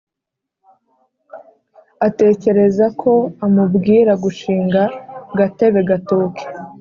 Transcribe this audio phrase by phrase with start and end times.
[2.07, 3.11] atekereza ko
[3.45, 4.81] amubwira gushinga
[5.37, 6.43] gatebe gatoke.